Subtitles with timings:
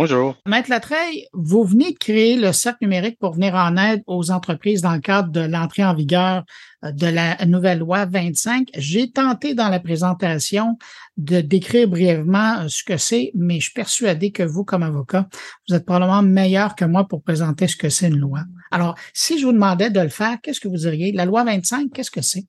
[0.00, 0.36] Bonjour.
[0.46, 4.80] Maître Latreille, vous venez de créer le cercle numérique pour venir en aide aux entreprises
[4.80, 6.44] dans le cadre de l'entrée en vigueur
[6.84, 8.68] euh, de la nouvelle loi 25.
[8.76, 10.78] J'ai tenté dans la présentation
[11.16, 15.26] de décrire brièvement euh, ce que c'est, mais je suis persuadé que vous, comme avocat,
[15.68, 18.42] vous êtes probablement meilleur que moi pour présenter ce que c'est une loi.
[18.70, 21.10] Alors, si je vous demandais de le faire, qu'est-ce que vous diriez?
[21.10, 22.44] La loi 25, qu'est-ce que c'est?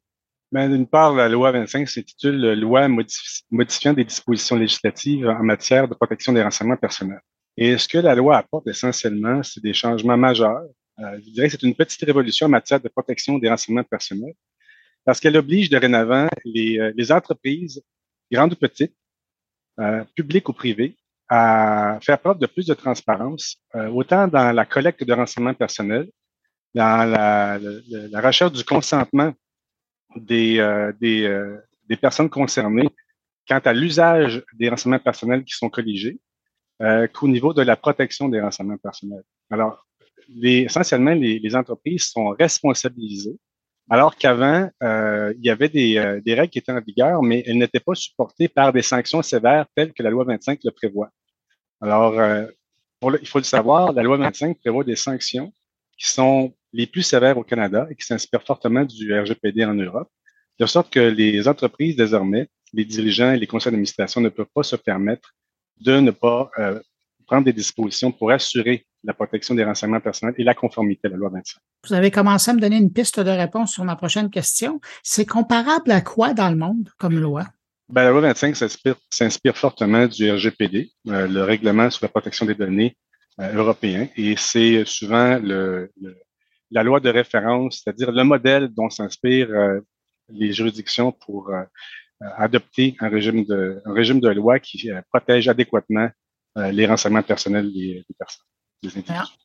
[0.51, 2.87] Ben, d'une part, la loi 25 s'intitule Loi
[3.49, 7.21] modifiant des dispositions législatives en matière de protection des renseignements personnels.
[7.61, 10.63] Et ce que la loi apporte essentiellement, c'est des changements majeurs.
[10.99, 14.33] Euh, je dirais que c'est une petite révolution en matière de protection des renseignements personnels
[15.03, 17.83] parce qu'elle oblige dorénavant les, euh, les entreprises,
[18.31, 18.95] grandes ou petites,
[19.81, 20.95] euh, publiques ou privées,
[21.27, 23.57] à faire preuve de plus de transparence,
[23.93, 26.09] autant dans la collecte de renseignements personnels,
[26.73, 27.59] dans la,
[28.21, 29.31] recherche du consentement
[30.15, 30.57] des,
[30.99, 31.47] des,
[31.87, 32.89] des personnes concernées
[33.47, 36.19] quant à l'usage des renseignements personnels qui sont colligés,
[36.81, 39.23] euh, qu'au niveau de la protection des renseignements personnels.
[39.49, 39.85] Alors,
[40.29, 43.37] les, essentiellement, les, les, entreprises sont responsabilisées,
[43.89, 47.43] alors qu'avant, euh, il y avait des, euh, des, règles qui étaient en vigueur, mais
[47.47, 51.09] elles n'étaient pas supportées par des sanctions sévères telles que la loi 25 le prévoit.
[51.81, 52.45] Alors, euh,
[52.99, 55.51] pour il faut le savoir, la loi 25 prévoit des sanctions
[55.97, 60.09] qui sont les plus sévères au Canada et qui s'inspirent fortement du RGPD en Europe,
[60.59, 64.63] de sorte que les entreprises, désormais, les dirigeants et les conseils d'administration ne peuvent pas
[64.63, 65.33] se permettre
[65.79, 66.79] de ne pas euh,
[67.25, 71.17] prendre des dispositions pour assurer la protection des renseignements personnels et la conformité à la
[71.17, 71.59] loi 25.
[71.87, 74.81] Vous avez commencé à me donner une piste de réponse sur ma prochaine question.
[75.03, 77.45] C'est comparable à quoi dans le monde comme loi?
[77.87, 78.55] Ben, la loi 25
[79.09, 82.95] s'inspire fortement du RGPD, euh, le règlement sur la protection des données
[83.39, 85.91] euh, européen, et c'est souvent le,
[86.69, 89.79] la loi de référence, c'est-à-dire le modèle dont s'inspirent euh,
[90.29, 91.51] les juridictions pour
[92.37, 96.09] adopter un régime de, un régime de loi qui euh, protège adéquatement
[96.57, 98.45] euh, les renseignements personnels des, des personnes,
[98.83, 99.35] des individus.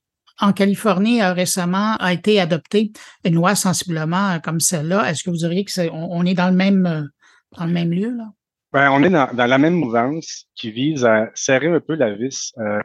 [0.40, 2.90] En Californie, récemment, a été adoptée
[3.24, 5.08] une loi sensiblement comme celle-là.
[5.08, 7.08] Est-ce que vous auriez que c'est, on, est dans le même,
[7.56, 8.32] dans le même lieu, là?
[8.74, 12.12] Ben, on est dans, dans, la même mouvance qui vise à serrer un peu la
[12.12, 12.80] vis euh,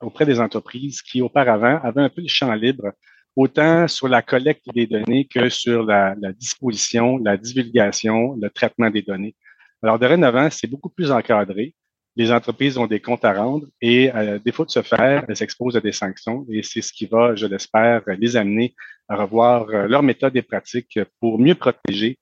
[0.00, 2.92] auprès des entreprises qui, auparavant, avaient un peu le champ libre
[3.36, 9.02] autant sur la collecte des données que sur la, disposition, la divulgation, le traitement des
[9.02, 9.34] données.
[9.82, 11.74] Alors, dorénavant, c'est beaucoup plus encadré.
[12.16, 15.76] Les entreprises ont des comptes à rendre et, à défaut de se faire, elles s'exposent
[15.76, 18.74] à des sanctions et c'est ce qui va, je l'espère, les amener
[19.08, 22.18] à revoir euh, leurs méthodes et pratiques pour mieux protéger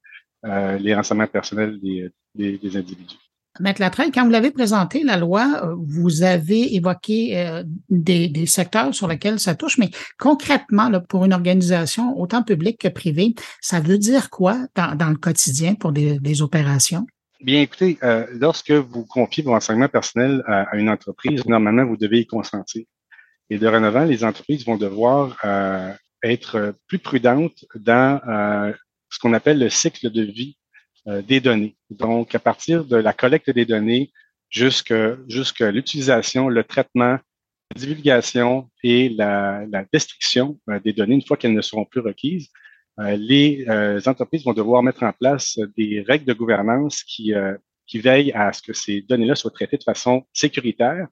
[0.47, 1.79] euh, les renseignements personnels
[2.35, 3.19] des individus.
[3.61, 8.95] Maître Latreille, quand vous l'avez présenté, la loi, euh, vous avez évoqué euh, des, secteurs
[8.95, 13.99] sur lesquels ça touche, mais concrètement, pour une organisation autant publique que privée, ça veut
[13.99, 17.07] dire quoi dans, le quotidien pour des, opérations?
[17.43, 22.21] Bien, écoutez, euh, lorsque vous confiez vos renseignements personnels à, une entreprise, normalement, vous devez
[22.21, 22.85] y consentir.
[23.51, 25.37] Et de dorénavant, les entreprises vont devoir
[26.23, 28.19] être plus prudentes dans
[29.11, 30.57] ce qu'on appelle le cycle de vie
[31.07, 31.77] des données.
[31.91, 34.13] Donc, à partir de la collecte des données
[34.51, 37.19] jusqu'à l'utilisation, le traitement,
[37.75, 42.01] la divulgation et la, la destruction euh, des données une fois qu'elles ne seront plus
[42.01, 42.51] requises,
[43.01, 43.67] euh, les
[44.07, 47.33] entreprises vont devoir mettre en place des règles de gouvernance qui,
[47.87, 51.09] qui veillent à ce que ces données-là soient traitées de façon sécuritaire,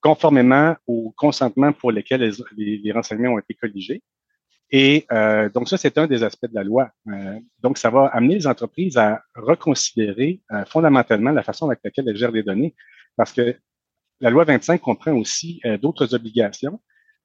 [0.00, 4.02] conformément au consentement pour lesquels les, les renseignements ont été colligés.
[4.72, 6.90] Et euh, donc ça, c'est un des aspects de la loi.
[7.08, 12.08] Euh, donc, ça va amener les entreprises à reconsidérer euh, fondamentalement la façon avec laquelle
[12.08, 12.74] elles gèrent les données,
[13.16, 13.56] parce que
[14.20, 16.80] la loi 25 comprend aussi euh, d'autres obligations,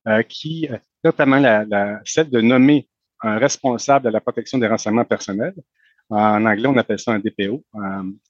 [0.07, 0.67] euh, qui,
[1.03, 2.87] notamment la, la, celle de nommer
[3.21, 5.55] un responsable de la protection des renseignements personnels.
[6.09, 7.63] En anglais, on appelle ça un DPO,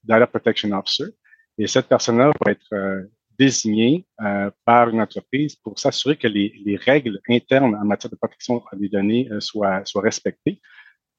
[0.03, 1.11] Data Protection Officer.
[1.57, 6.75] Et cette personne-là va être désigné euh, par une entreprise pour s'assurer que les, les,
[6.75, 10.62] règles internes en matière de protection des données euh, soient, soient respectées,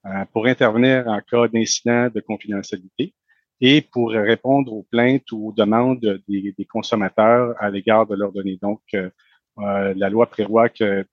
[0.07, 3.15] euh, pour intervenir en cas d'incident de confidentialité
[3.61, 8.33] et pour répondre aux plaintes ou aux demandes des, des consommateurs à l'égard de leurs
[8.33, 8.59] données.
[8.61, 9.11] Donc, euh,
[9.57, 11.07] la loi prévoit que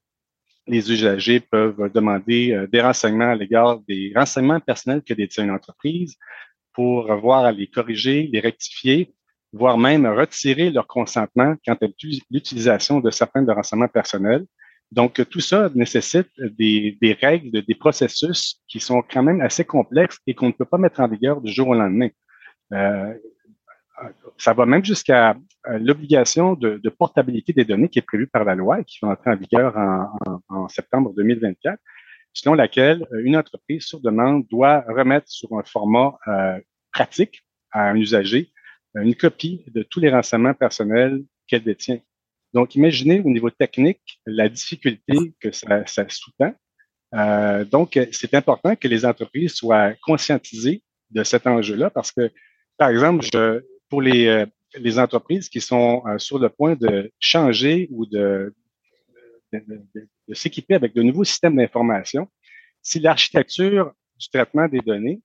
[0.68, 6.18] les usagers peuvent demander des renseignements à l'égard des renseignements personnels que détient une entreprise
[6.74, 9.14] pour voir à les corriger, les rectifier
[9.54, 11.88] voire même retirer leur consentement quant à
[12.32, 14.46] l'utilisation de certains de renseignements personnels.
[14.92, 20.20] Donc, tout ça nécessite des, des, règles, des processus qui sont quand même assez complexes
[20.28, 22.10] et qu'on ne peut pas mettre en vigueur du jour au lendemain.
[22.74, 23.14] Euh,
[24.38, 25.36] ça va même jusqu'à
[25.68, 29.00] euh, l'obligation de, de, portabilité des données qui est prévue par la loi et qui
[29.02, 31.80] va entrer en vigueur en, en, en septembre 2024,
[32.34, 36.60] selon laquelle euh, une entreprise sur demande doit remettre sur un format euh,
[36.92, 38.52] pratique à un usager
[38.95, 42.00] une copie de tous les renseignements personnels qu'elle détient.
[42.54, 46.54] Donc, imaginez au niveau technique la difficulté que ça, ça sous-tend.
[47.16, 52.31] Euh, donc, c'est important que les entreprises soient conscientisées de cet enjeu-là parce que,
[52.78, 54.45] par exemple, je, pour les, euh,
[54.75, 58.54] les entreprises qui sont euh, sur le point de changer ou de,
[59.51, 59.60] de,
[59.96, 62.28] de, de s'équiper avec de nouveaux systèmes d'information,
[62.81, 65.22] si l'architecture du traitement des données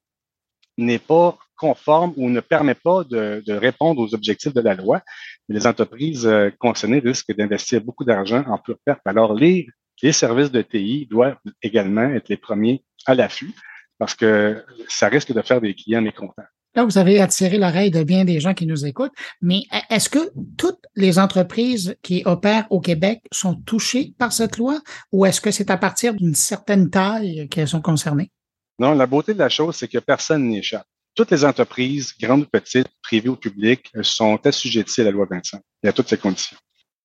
[0.77, 5.03] n'est pas conforme ou ne permet pas de, de, répondre aux objectifs de la loi,
[5.49, 9.01] les entreprises euh, concernées risquent d'investir beaucoup d'argent en pure perte.
[9.05, 9.67] Alors, les,
[10.03, 13.53] les services de TI doivent également être les premiers à l'affût
[13.99, 16.45] parce que ça risque de faire des clients mécontents.
[16.75, 20.31] Là, vous avez attiré l'oreille de bien des gens qui nous écoutent, mais est-ce que
[20.57, 25.51] toutes les entreprises qui opèrent au Québec sont touchées par cette loi ou est-ce que
[25.51, 28.31] c'est à partir d'une certaine taille qu'elles sont concernées?
[28.79, 30.87] Non, la beauté de la chose, c'est que personne n'y échappe.
[31.19, 35.61] Toutes les entreprises, grandes ou petites, privées ou publiques, sont assujetties à la loi 25
[35.83, 36.57] et à toutes ces conditions.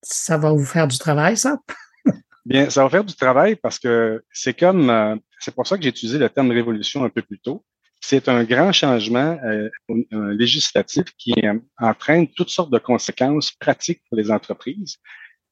[0.03, 1.57] Ça va vous faire du travail, ça?
[2.45, 5.83] Bien, ça va faire du travail parce que c'est comme, euh, c'est pour ça que
[5.83, 7.65] j'ai utilisé le terme révolution un peu plus tôt.
[8.01, 9.71] C'est un grand changement euh,
[10.37, 11.33] législatif qui
[11.79, 14.99] entraîne toutes sortes de conséquences pratiques pour les entreprises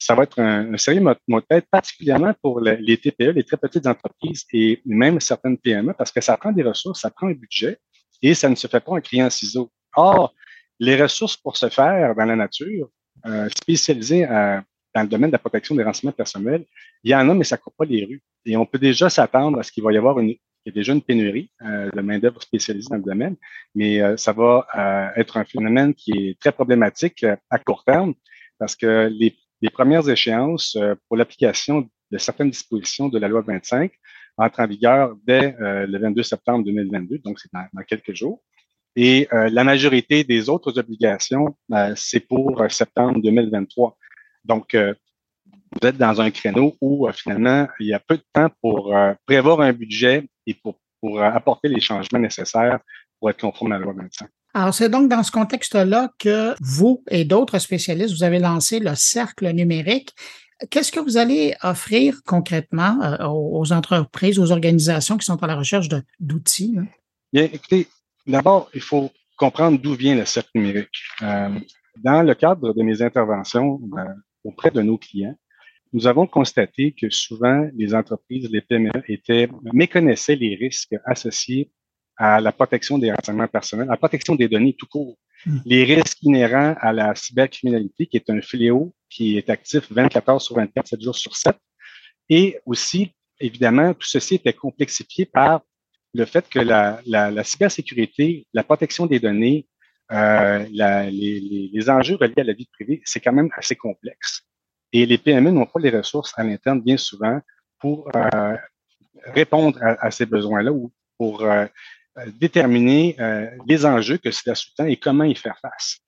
[0.02, 3.86] ça va être un, un sérieux mot de particulièrement pour les TPE, les très petites
[3.86, 7.80] entreprises et même certaines PME, parce que ça prend des ressources, ça prend un budget
[8.22, 9.72] et ça ne se fait pas en criant ciseaux.
[9.96, 10.34] Or,
[10.80, 12.90] les ressources pour se faire dans la nature,
[13.26, 14.64] euh, spécialisées à,
[14.96, 16.66] dans le domaine de la protection des renseignements personnels,
[17.04, 18.22] il y en a, mais ça ne coupe pas les rues.
[18.46, 20.74] Et on peut déjà s'attendre à ce qu'il va y avoir une, il y a
[20.74, 23.36] déjà une pénurie euh, de main-d'œuvre spécialisée dans le domaine,
[23.76, 27.84] mais euh, ça va euh, être un phénomène qui est très problématique euh, à court
[27.84, 28.14] terme
[28.60, 29.36] parce que les
[29.70, 33.92] premières échéances euh, pour l'application de certaines dispositions de la loi 25
[34.38, 38.42] entrent en vigueur dès euh, le 22 septembre 2022, donc c'est dans, quelques jours.
[38.96, 41.56] Et euh, la majorité des autres obligations,
[41.96, 43.98] c'est pour septembre 2023.
[44.44, 48.94] Donc, vous êtes dans un créneau où finalement, il y a peu de temps pour
[49.26, 52.80] prévoir un budget et pour, pour apporter les changements nécessaires
[53.20, 54.28] pour être conforme à la loi 25.
[54.54, 58.96] Alors, c'est donc dans ce contexte-là que vous et d'autres spécialistes, vous avez lancé le
[58.96, 60.14] cercle numérique.
[60.70, 65.56] Qu'est-ce que vous allez offrir concrètement euh, aux entreprises, aux organisations qui sont à la
[65.56, 65.88] recherche
[66.20, 66.78] d'outils?
[67.34, 67.88] Bien, écoutez,
[68.28, 71.02] d'abord, il faut comprendre d'où vient le cercle numérique.
[71.24, 71.60] Euh,
[71.98, 74.04] dans le cadre de mes interventions euh,
[74.44, 75.36] auprès de nos clients,
[75.94, 81.72] nous avons constaté que souvent les entreprises, les PME, étaient méconnaissaient les risques associés
[82.18, 85.18] à la protection des renseignements personnels, à la protection des données tout court.
[85.46, 85.58] Hmm.
[85.66, 90.42] Les risques inhérents à la cybercriminalité, qui est un fléau qui est actif 24 heures
[90.42, 91.56] sur 24, 7 jours sur 7.
[92.30, 95.62] Et aussi, évidemment, tout ceci était complexifié par
[96.14, 99.68] le fait que la, la, la cybersécurité, la protection des données,
[100.12, 104.42] euh, la, les, les, enjeux reliés à la vie privée, c'est quand même assez complexe.
[104.92, 107.40] Et les PME n'ont pas les ressources à l'interne bien souvent
[107.80, 108.58] pour euh,
[109.28, 111.46] répondre à, à ces besoins-là ou pour
[112.18, 116.00] euh, déterminer euh, les enjeux que cela sous-tend et comment y faire face.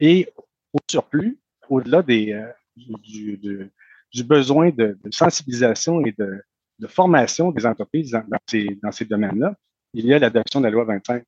[0.00, 0.28] Et
[0.72, 1.38] au surplus,
[1.68, 2.46] au-delà euh,
[2.86, 6.42] du, besoin de, sensibilisation et de,
[6.88, 9.54] formation des entreprises dans, ces, domaines-là,
[9.94, 11.22] il y a l'adoption de la loi 25.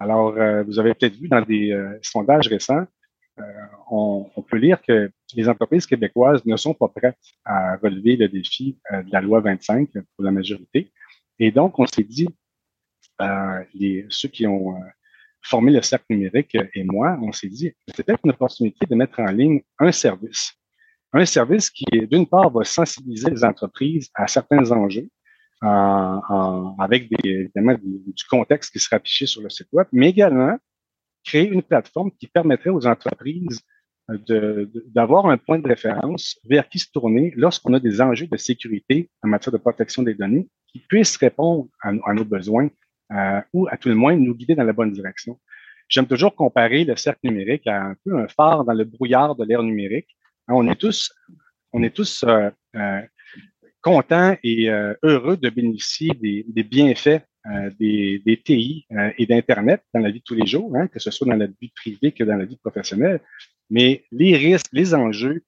[0.00, 0.32] Alors,
[0.64, 2.86] vous avez peut-être vu dans des sondages récents,
[3.90, 8.78] on, peut lire que les entreprises québécoises ne sont pas prêtes à relever le défi
[8.90, 10.90] de la loi 25 pour la majorité.
[11.38, 12.28] Et donc, on s'est dit,
[13.20, 13.64] euh,
[14.08, 14.76] ceux qui ont
[15.44, 18.94] euh, formé le cercle numérique et moi, on s'est dit, c'est peut-être une opportunité de
[18.94, 20.52] mettre en ligne un service.
[21.12, 25.08] Un service qui, d'une part, va sensibiliser les entreprises à certains enjeux,
[25.62, 30.56] en, en, avec évidemment du contexte qui sera affiché sur le site web, mais également
[31.24, 33.60] créer une plateforme qui permettrait aux entreprises
[34.88, 39.10] d'avoir un point de référence vers qui se tourner lorsqu'on a des enjeux de sécurité
[39.22, 42.70] en matière de protection des données qui puissent répondre à nos besoins
[43.12, 45.38] euh, ou à tout le moins nous guider dans la bonne direction.
[45.90, 49.44] J'aime toujours comparer le cercle numérique à un peu un phare dans le brouillard de
[49.44, 50.16] l'ère numérique.
[50.46, 51.12] Hein, on est tous,
[51.72, 53.02] on est tous euh, euh,
[53.82, 57.22] contents et euh, heureux de bénéficier des, des bienfaits
[57.78, 58.86] des, des, TI
[59.16, 61.46] et d'Internet dans la vie de tous les jours, hein, que ce soit dans la
[61.46, 63.18] vie privée que dans la vie professionnelle.
[63.70, 65.42] Mais les risques, les enjeux,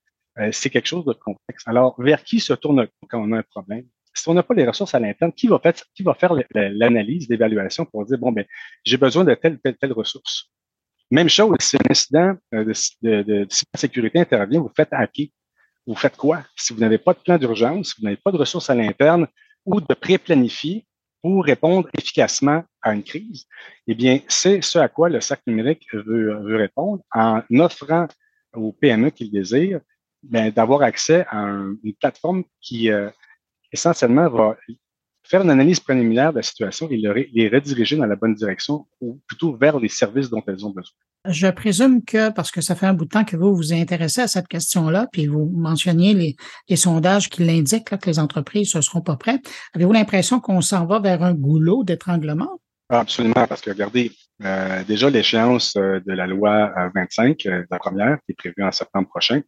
[0.53, 1.63] c'est quelque chose de complexe.
[1.67, 3.85] Alors, vers qui se tourne quand on a un problème?
[4.15, 7.29] Si on n'a pas les ressources à l'interne, qui va faire, qui va faire l'analyse,
[7.29, 8.45] l'évaluation pour dire, bon, ben,
[8.85, 10.51] j'ai besoin de telle, telle, telle ressource?
[11.11, 15.27] Même chose, si un incident euh, de, de, de, sécurité intervient, vous faites hacker.
[15.87, 16.43] Vous faites quoi?
[16.57, 19.27] Si vous n'avez pas de plan d'urgence, si vous n'avez pas de ressources à l'interne
[19.67, 20.87] ou de pré-planifier
[21.21, 23.47] pour répondre efficacement à une crise,
[23.87, 28.07] eh bien, c'est ce à quoi le sac numérique veut, veut répondre en offrant
[28.55, 29.81] aux PME qui le désirent
[30.23, 32.91] ben, d'avoir accès à une plateforme qui
[33.73, 34.57] essentiellement va
[35.25, 39.21] faire une analyse préliminaire de la situation et les rediriger dans la bonne direction ou
[39.27, 40.95] plutôt vers les services dont elles ont besoin.
[41.29, 44.23] Je présume que, parce que ça fait un bout de temps que vous vous intéressez
[44.23, 46.37] à cette question-là, puis vous mentionniez les,
[46.69, 50.85] les sondages qui l'indiquent que les entreprises ne seront pas prêtes, avez-vous l'impression qu'on s'en
[50.85, 52.59] va vers un goulot d'étranglement?
[52.89, 54.11] Absolument, parce que regardez,
[54.45, 58.73] euh, déjà l'échéance euh, de la loi 25, euh, la première, qui est prévue en
[58.73, 59.41] septembre prochain,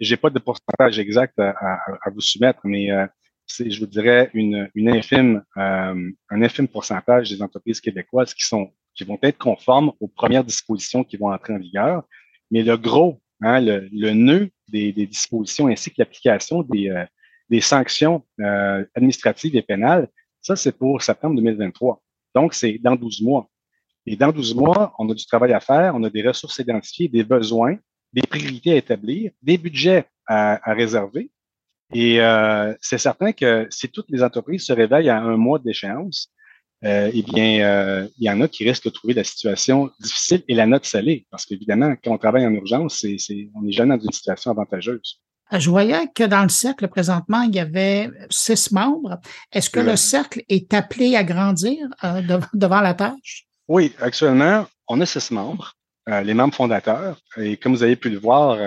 [0.00, 1.50] j'ai pas de pourcentage exact à,
[2.02, 2.88] à, vous soumettre, mais
[3.46, 8.70] c'est, je vous dirais, une, une infime, un infime pourcentage des entreprises québécoises qui sont
[8.96, 12.02] qui vont être conformes aux premières dispositions qui vont entrer en vigueur.
[12.50, 17.04] Mais le gros, hein, le, le, nœud des, des, dispositions ainsi que l'application des, euh,
[17.50, 20.08] des sanctions euh, administratives et pénales,
[20.40, 22.02] ça, c'est pour septembre 2023.
[22.34, 23.48] Donc, c'est dans 12 mois.
[24.06, 27.08] Et dans 12 mois, on a du travail à faire, on a des ressources identifiées,
[27.08, 27.76] des besoins,
[28.12, 31.30] des priorités à établir, des budgets à, à réserver.
[31.92, 36.32] Et euh, c'est certain que si toutes les entreprises se réveillent à un mois d'échéance,
[36.84, 40.42] euh, eh bien, euh, il y en a qui risquent de trouver la situation difficile
[40.48, 41.26] et la note salée.
[41.30, 44.50] Parce qu'évidemment, quand on travaille en urgence, c'est, c'est, on n'est jamais dans une situation
[44.50, 45.20] avantageuse.
[45.52, 49.20] Euh, je voyais que dans le cercle, présentement, il y avait six membres.
[49.52, 52.20] Est-ce que le cercle est appelé à grandir euh,
[52.52, 53.46] devant la tâche?
[53.68, 55.72] Oui, actuellement, on a six membres,
[56.08, 57.20] euh, les membres fondateurs.
[57.36, 58.58] Et comme vous avez pu le voir,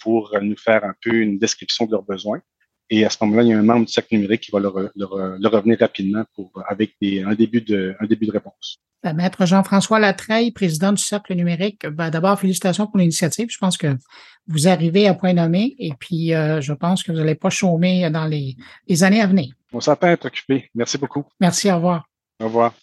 [0.00, 2.42] pour nous faire un peu une description de leurs besoins.
[2.90, 4.74] Et à ce moment-là, il y a un membre du cercle numérique qui va leur,
[4.74, 8.78] revenir rapidement pour, avec des, un, début de, un début de réponse.
[9.02, 13.48] Ben, Maître Jean-François Latreille, président du Cercle numérique, ben, d'abord, félicitations pour l'initiative.
[13.48, 13.96] Je pense que
[14.48, 18.10] vous arrivez à point nommé et puis euh, je pense que vous n'allez pas chômer
[18.10, 18.56] dans les,
[18.88, 19.54] les années à venir.
[19.72, 20.68] On s'attend à être occupé.
[20.74, 21.24] Merci beaucoup.
[21.40, 22.08] Merci, au revoir.
[22.40, 22.74] Au revoir.